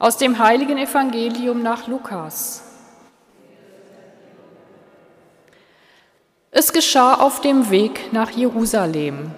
[0.00, 2.62] Aus dem heiligen Evangelium nach Lukas.
[6.50, 9.30] Es geschah auf dem Weg nach Jerusalem.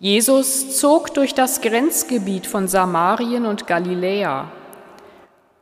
[0.00, 4.50] Jesus zog durch das Grenzgebiet von Samarien und Galiläa.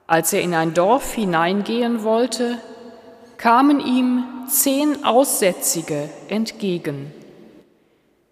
[0.07, 2.59] Als er in ein Dorf hineingehen wollte,
[3.37, 7.13] kamen ihm zehn Aussätzige entgegen.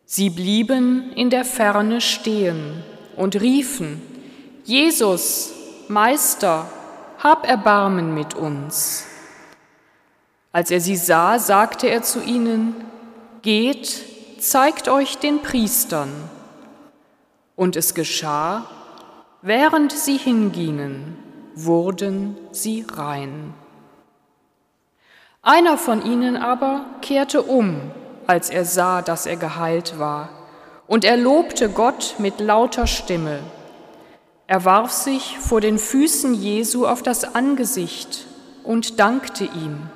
[0.05, 2.85] Sie blieben in der Ferne stehen
[3.17, 4.01] und riefen,
[4.65, 5.52] Jesus,
[5.89, 6.67] Meister,
[7.19, 9.07] hab Erbarmen mit uns.
[10.53, 12.75] Als er sie sah, sagte er zu ihnen,
[13.43, 14.05] Geht,
[14.41, 16.11] zeigt euch den Priestern.
[17.57, 18.67] Und es geschah,
[19.41, 21.17] während sie hingingen,
[21.55, 23.55] wurden sie rein.
[25.43, 27.91] Einer von ihnen aber kehrte um,
[28.27, 30.29] als er sah, dass er geheilt war,
[30.87, 33.41] und er lobte Gott mit lauter Stimme.
[34.53, 38.27] Er warf sich vor den Füßen Jesu auf das Angesicht
[38.65, 39.89] und dankte ihm.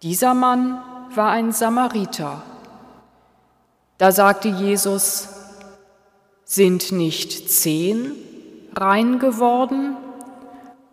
[0.00, 0.80] Dieser Mann
[1.14, 2.42] war ein Samariter.
[3.98, 5.28] Da sagte Jesus,
[6.44, 8.12] sind nicht zehn
[8.74, 9.98] rein geworden?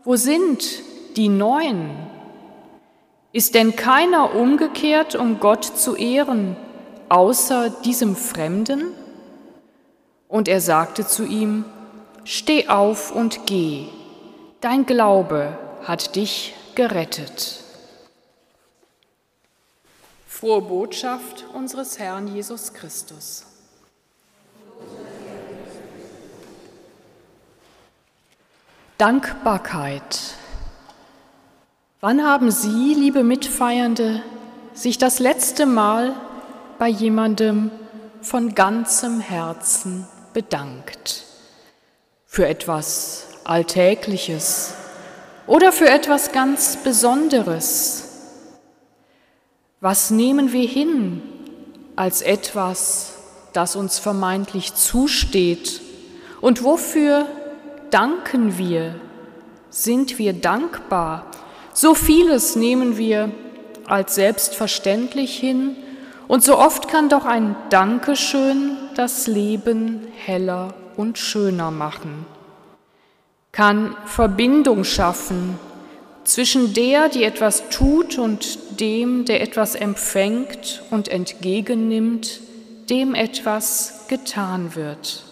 [0.04, 0.84] Wo sind
[1.16, 1.90] die neun?
[3.32, 6.58] Ist denn keiner umgekehrt, um Gott zu ehren,
[7.08, 8.88] außer diesem Fremden?
[10.28, 11.64] Und er sagte zu ihm,
[12.28, 13.86] Steh auf und geh,
[14.60, 17.64] dein Glaube hat dich gerettet.
[20.28, 23.46] Frohe Botschaft unseres Herrn Jesus Christus.
[28.98, 30.36] Dankbarkeit.
[32.02, 34.24] Wann haben Sie, liebe Mitfeiernde,
[34.74, 36.16] sich das letzte Mal
[36.80, 37.70] bei jemandem
[38.24, 41.35] von ganzem Herzen bedankt?
[42.36, 44.74] Für etwas Alltägliches
[45.48, 48.10] oder für etwas ganz Besonderes?
[49.80, 51.22] Was nehmen wir hin
[51.96, 53.14] als etwas,
[53.54, 55.80] das uns vermeintlich zusteht?
[56.42, 57.26] Und wofür
[57.90, 58.96] danken wir?
[59.70, 61.32] Sind wir dankbar?
[61.72, 63.32] So vieles nehmen wir
[63.88, 65.78] als selbstverständlich hin
[66.28, 72.26] und so oft kann doch ein Dankeschön das Leben heller und schöner machen,
[73.52, 75.58] kann Verbindung schaffen
[76.24, 82.42] zwischen der, die etwas tut und dem, der etwas empfängt und entgegennimmt,
[82.90, 85.24] dem etwas getan wird.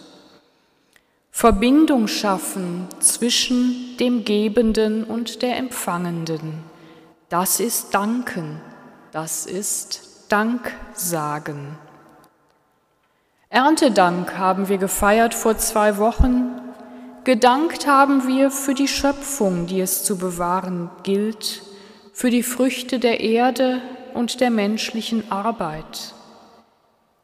[1.30, 6.62] Verbindung schaffen zwischen dem Gebenden und der Empfangenden.
[7.28, 8.60] Das ist Danken,
[9.10, 11.76] das ist Danksagen.
[13.54, 16.60] Erntedank haben wir gefeiert vor zwei Wochen.
[17.22, 21.62] Gedankt haben wir für die Schöpfung, die es zu bewahren gilt,
[22.12, 23.80] für die Früchte der Erde
[24.12, 26.14] und der menschlichen Arbeit.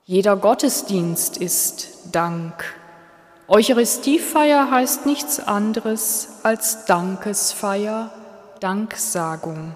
[0.04, 2.76] Jeder Gottesdienst ist Dank.
[3.48, 8.12] Eucharistiefeier heißt nichts anderes als Dankesfeier,
[8.60, 9.74] Danksagung.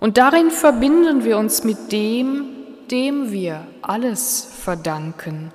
[0.00, 2.54] Und darin verbinden wir uns mit dem,
[2.90, 5.52] dem wir alles verdanken,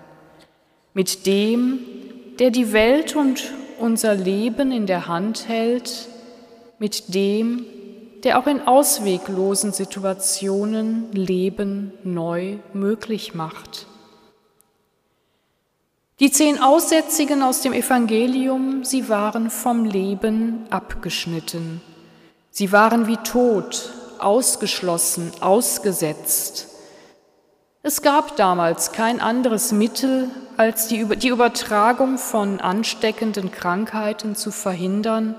[0.94, 1.80] mit dem,
[2.40, 6.08] der die Welt und unser Leben in der Hand hält,
[6.80, 7.66] mit dem,
[8.24, 13.88] der auch in ausweglosen Situationen Leben neu möglich macht.
[16.20, 21.82] Die zehn Aussätzigen aus dem Evangelium, sie waren vom Leben abgeschnitten.
[22.50, 26.73] Sie waren wie tot, ausgeschlossen, ausgesetzt.
[27.86, 35.36] Es gab damals kein anderes Mittel, als die, Übertragung von ansteckenden Krankheiten zu verhindern,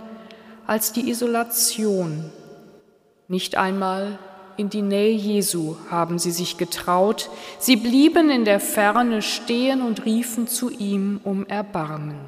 [0.67, 2.31] als die Isolation.
[3.29, 4.19] Nicht einmal
[4.59, 7.31] in die Nähe Jesu haben sie sich getraut.
[7.59, 12.21] Sie blieben in der Ferne stehen und riefen zu ihm um Erbarmen.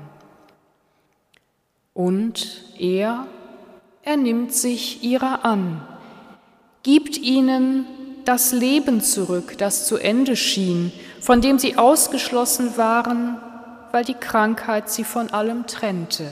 [1.92, 3.26] Und er,
[4.00, 5.86] er nimmt sich ihrer an,
[6.82, 7.84] gibt ihnen
[8.26, 13.38] das Leben zurück, das zu Ende schien, von dem sie ausgeschlossen waren,
[13.92, 16.26] weil die Krankheit sie von allem trennte.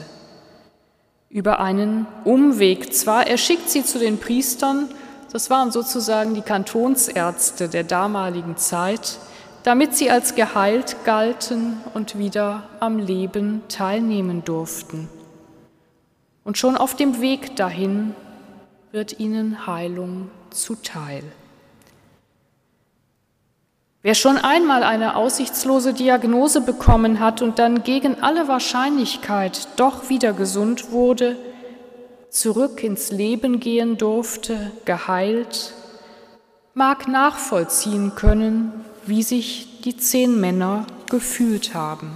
[1.29, 4.89] Über einen Umweg zwar, er schickt sie zu den Priestern,
[5.31, 9.17] das waren sozusagen die Kantonsärzte der damaligen Zeit,
[9.63, 15.09] damit sie als geheilt galten und wieder am Leben teilnehmen durften.
[16.43, 18.13] Und schon auf dem Weg dahin
[18.91, 21.23] wird ihnen Heilung zuteil.
[24.05, 30.31] Wer schon einmal eine aussichtslose Diagnose bekommen hat und dann gegen alle Wahrscheinlichkeit doch wieder
[30.31, 31.35] gesund wurde,
[32.29, 35.73] zurück ins Leben gehen durfte, geheilt,
[36.75, 42.11] mag nachvollziehen können, wie sich die zehn Männer gefühlt haben.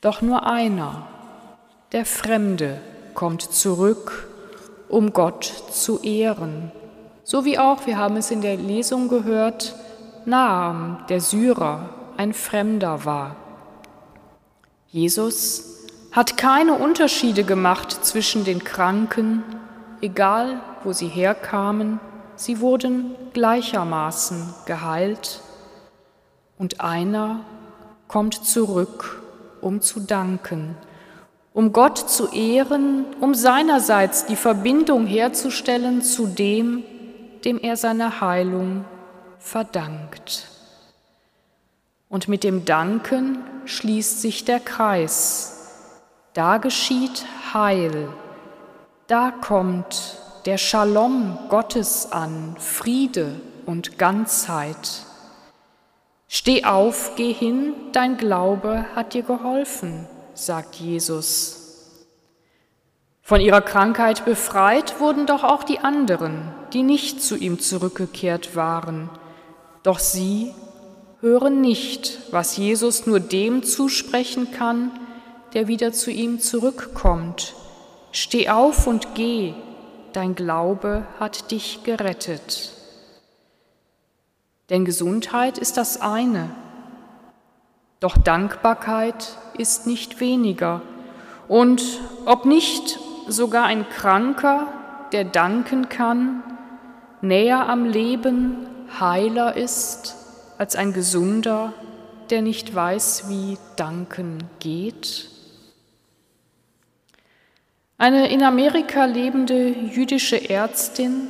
[0.00, 1.06] Doch nur einer,
[1.92, 2.80] der Fremde,
[3.14, 4.28] kommt zurück,
[4.88, 6.72] um Gott zu ehren.
[7.22, 9.76] So wie auch, wir haben es in der Lesung gehört,
[10.28, 11.88] Naam, der Syrer,
[12.18, 13.36] ein Fremder war.
[14.88, 19.42] Jesus hat keine Unterschiede gemacht zwischen den Kranken,
[20.02, 21.98] egal wo sie herkamen,
[22.36, 25.40] sie wurden gleichermaßen geheilt
[26.58, 27.40] und einer
[28.06, 29.22] kommt zurück,
[29.62, 30.76] um zu danken,
[31.54, 36.84] um Gott zu ehren, um seinerseits die Verbindung herzustellen zu dem,
[37.46, 38.84] dem er seine Heilung
[39.38, 40.48] verdankt.
[42.08, 45.54] Und mit dem Danken schließt sich der Kreis.
[46.34, 48.08] Da geschieht Heil,
[49.06, 55.02] da kommt der Shalom Gottes an, Friede und Ganzheit.
[56.28, 61.58] Steh auf, geh hin, dein Glaube hat dir geholfen, sagt Jesus.
[63.22, 69.10] Von ihrer Krankheit befreit wurden doch auch die anderen, die nicht zu ihm zurückgekehrt waren.
[69.82, 70.54] Doch sie
[71.20, 74.90] hören nicht, was Jesus nur dem zusprechen kann,
[75.54, 77.54] der wieder zu ihm zurückkommt.
[78.12, 79.54] Steh auf und geh,
[80.12, 82.72] dein Glaube hat dich gerettet.
[84.70, 86.50] Denn Gesundheit ist das eine,
[88.00, 90.82] doch Dankbarkeit ist nicht weniger.
[91.48, 91.82] Und
[92.26, 94.68] ob nicht sogar ein Kranker,
[95.12, 96.42] der danken kann,
[97.22, 98.67] näher am Leben
[99.00, 100.16] heiler ist
[100.58, 101.72] als ein Gesunder,
[102.30, 105.30] der nicht weiß, wie danken geht?
[107.96, 111.26] Eine in Amerika lebende jüdische Ärztin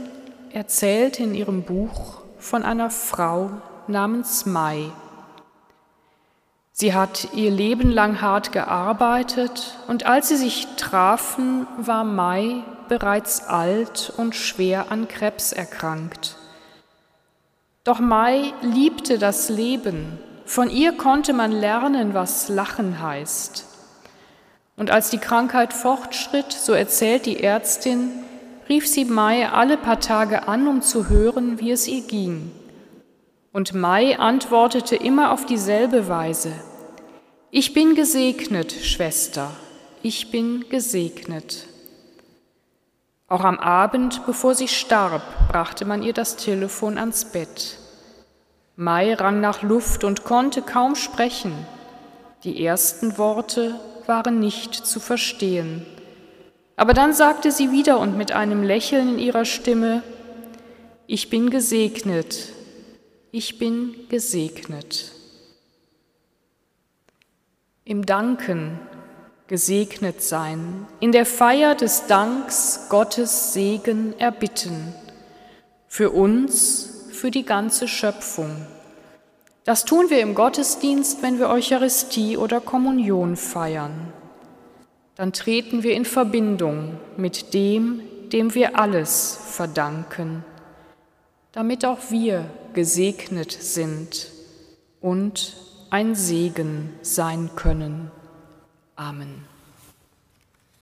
[0.53, 3.51] erzählt in ihrem Buch von einer Frau
[3.87, 4.91] namens Mai.
[6.73, 13.43] Sie hat ihr Leben lang hart gearbeitet und als sie sich trafen, war Mai bereits
[13.47, 16.38] alt und schwer an Krebs erkrankt.
[17.89, 20.19] Doch Mai liebte das Leben.
[20.45, 23.65] Von ihr konnte man lernen, was Lachen heißt.
[24.77, 28.11] Und als die Krankheit fortschritt, so erzählt die Ärztin,
[28.69, 32.51] rief sie Mai alle paar Tage an, um zu hören, wie es ihr ging.
[33.55, 36.53] Und Mai antwortete immer auf dieselbe Weise.
[37.51, 39.51] Ich bin gesegnet, Schwester,
[40.03, 41.68] ich bin gesegnet.
[43.29, 47.79] Auch am Abend, bevor sie starb, brachte man ihr das Telefon ans Bett.
[48.75, 51.53] Mai rang nach Luft und konnte kaum sprechen.
[52.43, 55.85] Die ersten Worte waren nicht zu verstehen.
[56.77, 60.03] Aber dann sagte sie wieder und mit einem Lächeln in ihrer Stimme,
[61.07, 62.53] ich bin gesegnet,
[63.31, 65.13] ich bin gesegnet.
[67.85, 68.79] Im Danken
[69.49, 74.95] gesegnet sein, in der Feier des Danks Gottes Segen erbitten,
[75.89, 78.55] für uns, für die ganze Schöpfung.
[79.65, 84.13] Das tun wir im Gottesdienst, wenn wir Eucharistie oder Kommunion feiern.
[85.15, 90.45] Dann treten wir in Verbindung mit dem, dem wir alles verdanken,
[91.53, 94.29] damit auch wir gesegnet sind
[95.01, 95.57] und
[95.91, 98.11] ein Segen sein können.
[98.99, 99.48] Amen.